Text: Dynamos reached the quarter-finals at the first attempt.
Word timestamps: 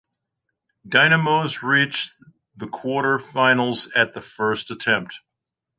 Dynamos 0.87 1.61
reached 1.61 2.15
the 2.57 2.65
quarter-finals 2.67 3.91
at 3.93 4.15
the 4.15 4.21
first 4.23 4.71
attempt. 4.71 5.19